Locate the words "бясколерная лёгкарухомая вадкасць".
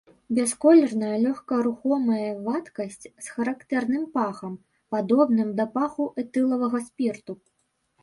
0.35-3.07